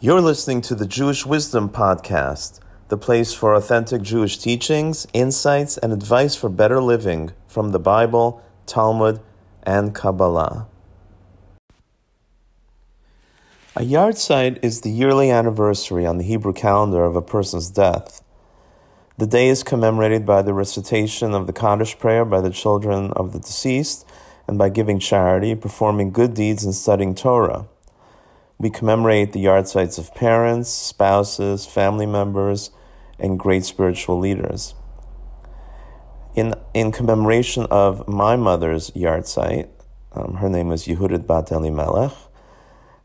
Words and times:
You're 0.00 0.20
listening 0.20 0.60
to 0.60 0.76
the 0.76 0.86
Jewish 0.86 1.26
Wisdom 1.26 1.68
Podcast, 1.68 2.60
the 2.86 2.96
place 2.96 3.34
for 3.34 3.52
authentic 3.52 4.00
Jewish 4.00 4.38
teachings, 4.38 5.08
insights, 5.12 5.76
and 5.76 5.92
advice 5.92 6.36
for 6.36 6.48
better 6.48 6.80
living 6.80 7.32
from 7.48 7.72
the 7.72 7.80
Bible, 7.80 8.40
Talmud, 8.64 9.18
and 9.64 9.92
Kabbalah. 9.92 10.68
A 13.74 13.80
yahrzeit 13.80 14.60
is 14.62 14.82
the 14.82 14.90
yearly 14.90 15.32
anniversary 15.32 16.06
on 16.06 16.18
the 16.18 16.24
Hebrew 16.24 16.52
calendar 16.52 17.02
of 17.02 17.16
a 17.16 17.20
person's 17.20 17.68
death. 17.68 18.22
The 19.16 19.26
day 19.26 19.48
is 19.48 19.64
commemorated 19.64 20.24
by 20.24 20.42
the 20.42 20.54
recitation 20.54 21.34
of 21.34 21.48
the 21.48 21.52
Kaddish 21.52 21.98
prayer 21.98 22.24
by 22.24 22.40
the 22.40 22.50
children 22.50 23.10
of 23.14 23.32
the 23.32 23.40
deceased 23.40 24.06
and 24.46 24.56
by 24.56 24.68
giving 24.68 25.00
charity, 25.00 25.56
performing 25.56 26.12
good 26.12 26.34
deeds, 26.34 26.64
and 26.64 26.72
studying 26.72 27.16
Torah. 27.16 27.66
We 28.60 28.70
commemorate 28.70 29.32
the 29.32 29.44
yahrzeits 29.44 29.98
of 29.98 30.12
parents, 30.14 30.68
spouses, 30.68 31.64
family 31.64 32.06
members, 32.06 32.72
and 33.18 33.38
great 33.38 33.64
spiritual 33.64 34.18
leaders. 34.18 34.74
In, 36.34 36.54
in 36.74 36.90
commemoration 36.90 37.66
of 37.70 38.08
my 38.08 38.34
mother's 38.34 38.90
yahrzeit, 38.90 39.68
um, 40.12 40.34
her 40.34 40.48
name 40.48 40.72
is 40.72 40.86
Yehudit 40.86 41.26
Bat 41.26 41.52
Elimelech, 41.52 42.12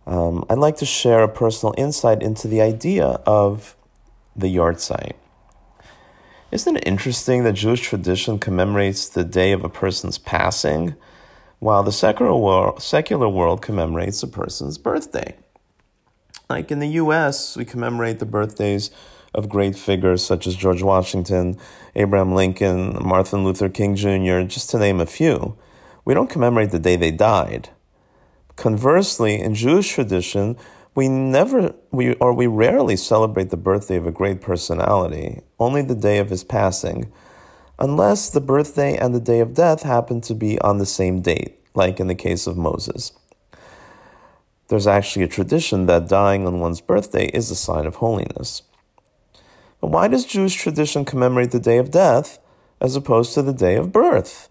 um, 0.07 0.43
I'd 0.49 0.57
like 0.57 0.77
to 0.77 0.85
share 0.85 1.21
a 1.21 1.27
personal 1.27 1.75
insight 1.77 2.23
into 2.23 2.47
the 2.47 2.61
idea 2.61 3.05
of 3.25 3.75
the 4.35 4.53
yahrzeit. 4.53 5.13
Isn't 6.51 6.77
it 6.77 6.87
interesting 6.87 7.43
that 7.43 7.53
Jewish 7.53 7.81
tradition 7.81 8.39
commemorates 8.39 9.07
the 9.07 9.23
day 9.23 9.51
of 9.51 9.63
a 9.63 9.69
person's 9.69 10.17
passing, 10.17 10.95
while 11.59 11.83
the 11.83 11.91
secular 11.91 12.35
world, 12.35 12.81
secular 12.81 13.29
world 13.29 13.61
commemorates 13.61 14.21
a 14.23 14.27
person's 14.27 14.77
birthday? 14.77 15.35
Like 16.49 16.71
in 16.71 16.79
the 16.79 16.89
US, 16.89 17.55
we 17.55 17.65
commemorate 17.65 18.19
the 18.19 18.25
birthdays 18.25 18.91
of 19.33 19.49
great 19.49 19.75
figures 19.75 20.25
such 20.25 20.45
as 20.45 20.55
George 20.55 20.83
Washington, 20.83 21.57
Abraham 21.95 22.35
Lincoln, 22.35 22.97
Martin 23.01 23.43
Luther 23.43 23.69
King 23.69 23.95
Jr., 23.95 24.41
just 24.41 24.69
to 24.69 24.79
name 24.79 24.99
a 24.99 25.05
few. 25.05 25.57
We 26.05 26.13
don't 26.13 26.29
commemorate 26.29 26.71
the 26.71 26.79
day 26.79 26.95
they 26.95 27.11
died. 27.11 27.69
Conversely, 28.55 29.39
in 29.39 29.55
Jewish 29.55 29.91
tradition, 29.91 30.57
we 30.95 31.07
never 31.07 31.73
we 31.91 32.13
or 32.15 32.33
we 32.33 32.45
rarely 32.45 32.95
celebrate 32.95 33.49
the 33.49 33.57
birthday 33.57 33.95
of 33.95 34.05
a 34.05 34.11
great 34.11 34.41
personality, 34.41 35.41
only 35.59 35.81
the 35.81 35.95
day 35.95 36.19
of 36.19 36.29
his 36.29 36.43
passing, 36.43 37.11
unless 37.79 38.29
the 38.29 38.41
birthday 38.41 38.95
and 38.95 39.15
the 39.15 39.19
day 39.19 39.39
of 39.39 39.55
death 39.55 39.81
happen 39.81 40.21
to 40.21 40.35
be 40.35 40.59
on 40.61 40.77
the 40.77 40.85
same 40.85 41.21
date, 41.21 41.57
like 41.73 41.99
in 41.99 42.07
the 42.07 42.15
case 42.15 42.45
of 42.45 42.57
Moses. 42.57 43.11
There's 44.67 44.87
actually 44.87 45.23
a 45.23 45.27
tradition 45.27 45.85
that 45.87 46.07
dying 46.07 46.47
on 46.47 46.59
one's 46.59 46.81
birthday 46.81 47.27
is 47.27 47.51
a 47.51 47.55
sign 47.55 47.85
of 47.85 47.95
holiness. 47.95 48.63
But 49.81 49.91
why 49.91 50.07
does 50.07 50.25
Jewish 50.25 50.55
tradition 50.55 51.03
commemorate 51.03 51.51
the 51.51 51.59
day 51.59 51.77
of 51.77 51.91
death 51.91 52.39
as 52.79 52.95
opposed 52.95 53.33
to 53.33 53.41
the 53.41 53.53
day 53.53 53.75
of 53.75 53.91
birth? 53.91 54.49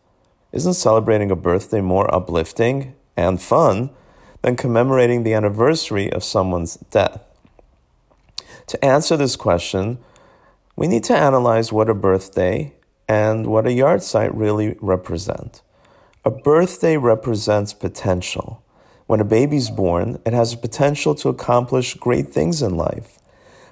Isn't 0.52 0.74
celebrating 0.74 1.30
a 1.30 1.36
birthday 1.36 1.80
more 1.80 2.14
uplifting 2.14 2.94
and 3.16 3.40
fun 3.40 3.90
than 4.42 4.56
commemorating 4.56 5.22
the 5.22 5.32
anniversary 5.32 6.12
of 6.12 6.22
someone's 6.22 6.76
death? 6.90 7.24
To 8.66 8.84
answer 8.84 9.16
this 9.16 9.36
question, 9.36 9.98
we 10.76 10.86
need 10.86 11.04
to 11.04 11.16
analyze 11.16 11.72
what 11.72 11.88
a 11.88 11.94
birthday 11.94 12.74
and 13.08 13.46
what 13.46 13.66
a 13.66 13.72
yard 13.72 14.00
yahrzeit 14.00 14.30
really 14.32 14.76
represent. 14.80 15.62
A 16.24 16.30
birthday 16.30 16.96
represents 16.96 17.72
potential. 17.72 18.61
When 19.12 19.20
a 19.20 19.24
baby's 19.24 19.68
born, 19.68 20.18
it 20.24 20.32
has 20.32 20.52
the 20.52 20.56
potential 20.56 21.14
to 21.16 21.28
accomplish 21.28 21.92
great 21.92 22.28
things 22.28 22.62
in 22.62 22.78
life, 22.78 23.18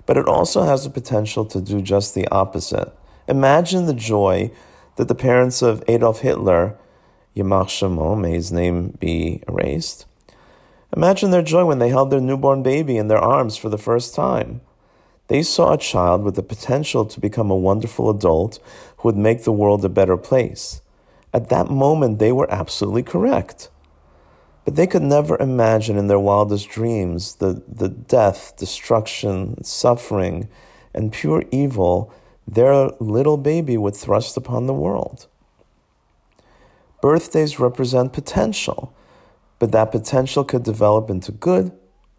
but 0.05 0.19
it 0.19 0.29
also 0.29 0.65
has 0.65 0.85
the 0.85 0.91
potential 0.91 1.47
to 1.47 1.63
do 1.63 1.81
just 1.81 2.15
the 2.15 2.29
opposite. 2.29 2.93
Imagine 3.27 3.87
the 3.87 3.95
joy 3.95 4.51
that 4.97 5.09
the 5.09 5.15
parents 5.15 5.63
of 5.63 5.83
Adolf 5.89 6.21
Hitler, 6.21 6.77
Yamach 7.35 7.69
Shemo, 7.69 8.21
may 8.21 8.33
his 8.33 8.53
name 8.53 8.91
be 9.01 9.43
erased, 9.49 10.05
imagine 10.95 11.31
their 11.31 11.41
joy 11.41 11.65
when 11.65 11.79
they 11.79 11.89
held 11.89 12.11
their 12.11 12.21
newborn 12.21 12.63
baby 12.63 12.99
in 12.99 13.09
their 13.09 13.17
arms 13.17 13.57
for 13.57 13.71
the 13.71 13.79
first 13.79 14.15
time. 14.15 14.61
They 15.29 15.41
saw 15.41 15.73
a 15.73 15.79
child 15.79 16.23
with 16.23 16.35
the 16.35 16.43
potential 16.43 17.07
to 17.07 17.19
become 17.19 17.51
a 17.51 17.57
wonderful 17.57 18.11
adult 18.11 18.59
who 18.99 19.09
would 19.09 19.17
make 19.17 19.45
the 19.45 19.53
world 19.53 19.87
a 19.87 19.89
better 19.89 20.19
place. 20.19 20.83
At 21.33 21.49
that 21.49 21.71
moment, 21.71 22.19
they 22.19 22.31
were 22.31 22.53
absolutely 22.53 23.05
correct. 23.05 23.71
But 24.65 24.77
they 24.77 24.87
could 24.87 25.03
never 25.03 25.41
imagine 25.41 25.97
in 25.97 26.07
their 26.07 26.19
wildest 26.19 26.69
dreams 26.69 27.37
the, 27.37 27.63
the 27.67 27.89
death, 27.89 28.55
destruction, 28.57 29.63
suffering, 29.65 30.49
and 30.95 31.13
pure 31.13 31.45
evil 31.51 32.13
their 32.47 32.89
little 32.99 33.37
baby 33.37 33.77
would 33.77 33.95
thrust 33.95 34.37
upon 34.37 34.67
the 34.67 34.75
world. 34.75 35.27
Birthdays 37.01 37.61
represent 37.61 38.13
potential, 38.13 38.93
but 39.59 39.73
that 39.73 39.93
potential 39.93 40.45
could 40.45 40.65
develop 40.65 41.11
into 41.11 41.33
good 41.33 41.73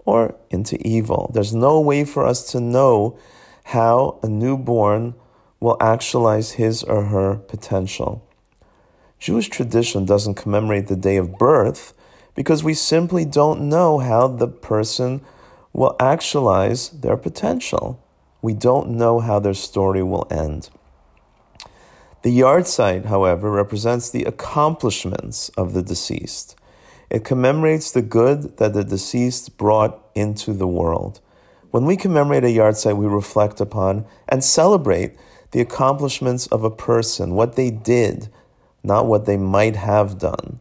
or 0.06 0.36
into 0.50 0.78
evil. 0.88 1.30
There's 1.34 1.54
no 1.54 1.80
way 1.80 2.06
for 2.06 2.26
us 2.26 2.50
to 2.52 2.60
know 2.60 3.20
how 3.66 4.20
a 4.24 4.30
newborn 4.30 5.16
will 5.60 5.78
actualize 5.80 6.54
his 6.54 6.82
or 6.82 7.06
her 7.06 7.36
potential. 7.36 8.26
Jewish 9.20 9.50
tradition 9.50 10.06
doesn't 10.06 10.36
commemorate 10.36 10.88
the 10.88 10.96
day 10.96 11.18
of 11.18 11.38
birth 11.38 11.94
because 12.36 12.64
we 12.64 12.74
simply 12.74 13.26
don't 13.26 13.62
know 13.62 14.00
how 14.00 14.28
the 14.28 14.48
person 14.48 15.22
will 15.74 15.96
actualize 16.00 16.90
their 16.90 17.18
potential. 17.18 18.04
We 18.42 18.54
don't 18.54 18.90
know 18.90 19.20
how 19.20 19.40
their 19.40 19.54
story 19.54 20.04
will 20.04 20.28
end. 20.32 20.70
The 22.24 22.40
yahrzeit, 22.40 23.06
however, 23.06 23.50
represents 23.50 24.10
the 24.10 24.26
accomplishments 24.26 25.50
of 25.58 25.74
the 25.74 25.82
deceased. 25.82 26.56
It 27.10 27.24
commemorates 27.24 27.92
the 27.92 28.02
good 28.02 28.58
that 28.58 28.74
the 28.74 28.84
deceased 28.84 29.58
brought 29.58 30.00
into 30.16 30.54
the 30.54 30.68
world. 30.68 31.20
When 31.72 31.86
we 31.86 31.98
commemorate 31.98 32.44
a 32.44 32.48
yahrzeit, 32.48 32.96
we 32.96 33.08
reflect 33.08 33.60
upon 33.60 34.06
and 34.30 34.44
celebrate 34.44 35.16
the 35.52 35.62
accomplishments 35.62 36.48
of 36.48 36.64
a 36.64 36.70
person, 36.70 37.34
what 37.34 37.56
they 37.56 37.72
did, 37.72 38.30
not 38.84 39.06
what 39.06 39.26
they 39.26 39.38
might 39.38 39.76
have 39.76 40.18
done. 40.18 40.60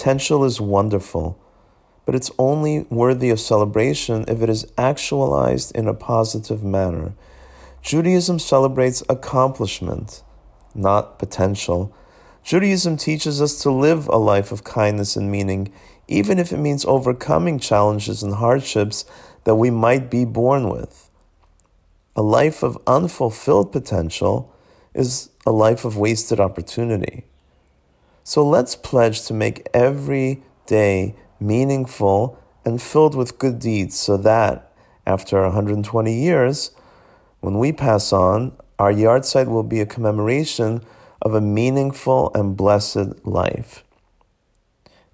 Potential 0.00 0.44
is 0.44 0.62
wonderful, 0.62 1.38
but 2.06 2.14
it's 2.14 2.30
only 2.38 2.86
worthy 2.88 3.28
of 3.28 3.38
celebration 3.38 4.24
if 4.28 4.40
it 4.40 4.48
is 4.48 4.66
actualized 4.78 5.76
in 5.76 5.86
a 5.86 5.92
positive 5.92 6.64
manner. 6.64 7.12
Judaism 7.82 8.38
celebrates 8.38 9.02
accomplishment, 9.10 10.22
not 10.74 11.18
potential. 11.18 11.94
Judaism 12.42 12.96
teaches 12.96 13.42
us 13.42 13.60
to 13.60 13.70
live 13.70 14.08
a 14.08 14.16
life 14.16 14.52
of 14.52 14.64
kindness 14.64 15.16
and 15.16 15.30
meaning, 15.30 15.70
even 16.08 16.38
if 16.38 16.50
it 16.50 16.56
means 16.56 16.86
overcoming 16.86 17.58
challenges 17.58 18.22
and 18.22 18.36
hardships 18.36 19.04
that 19.44 19.56
we 19.56 19.68
might 19.68 20.10
be 20.10 20.24
born 20.24 20.70
with. 20.70 21.10
A 22.16 22.22
life 22.22 22.62
of 22.62 22.78
unfulfilled 22.86 23.70
potential 23.70 24.50
is 24.94 25.28
a 25.44 25.52
life 25.52 25.84
of 25.84 25.98
wasted 25.98 26.40
opportunity. 26.40 27.24
So 28.30 28.46
let's 28.46 28.76
pledge 28.76 29.22
to 29.22 29.34
make 29.34 29.66
every 29.74 30.44
day 30.64 31.16
meaningful 31.40 32.38
and 32.64 32.80
filled 32.80 33.16
with 33.16 33.40
good 33.40 33.58
deeds 33.58 33.98
so 33.98 34.16
that 34.18 34.72
after 35.04 35.42
120 35.42 36.14
years, 36.14 36.70
when 37.40 37.58
we 37.58 37.72
pass 37.72 38.12
on, 38.12 38.52
our 38.78 38.92
yahrzeit 38.92 39.48
will 39.48 39.64
be 39.64 39.80
a 39.80 39.84
commemoration 39.84 40.80
of 41.20 41.34
a 41.34 41.40
meaningful 41.40 42.30
and 42.36 42.56
blessed 42.56 43.26
life. 43.26 43.82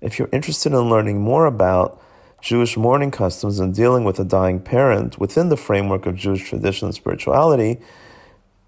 If 0.03 0.19
you're 0.19 0.29
interested 0.31 0.75
in 0.75 0.91
learning 0.91 1.19
more 1.19 1.47
about 1.47 1.99
Jewish 2.43 2.77
mourning 2.77 3.13
customs 3.13 3.59
and 3.59 3.75
dealing 3.75 4.05
with 4.05 4.21
a 4.21 4.25
dying 4.27 4.61
parent 4.61 5.19
within 5.19 5.49
the 5.49 5.57
framework 5.57 6.05
of 6.05 6.17
Jewish 6.17 6.47
tradition 6.47 6.89
and 6.89 6.95
spirituality, 6.95 7.81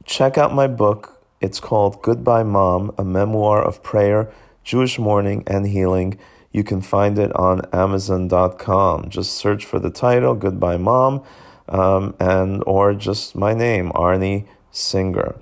check 0.07 0.39
out 0.39 0.55
my 0.55 0.67
book, 0.67 1.18
it's 1.41 1.61
called 1.61 2.03
Goodbye 2.03 2.43
Mom, 2.43 2.93
a 2.99 3.05
memoir 3.05 3.63
of 3.63 3.83
prayer, 3.83 4.33
Jewish 4.65 4.99
mourning, 4.99 5.45
and 5.47 5.67
healing. 5.67 6.19
You 6.53 6.65
can 6.65 6.81
find 6.81 7.19
it 7.19 7.35
on 7.37 7.63
Amazon.com. 7.73 9.11
Just 9.11 9.33
search 9.33 9.65
for 9.65 9.79
the 9.79 9.91
title, 9.91 10.35
Goodbye 10.35 10.79
Mom, 10.79 11.23
um, 11.69 12.15
and 12.19 12.63
or 12.67 12.95
just 12.95 13.37
my 13.37 13.55
name, 13.55 13.91
Arnie 13.93 14.47
Singer. 14.71 15.37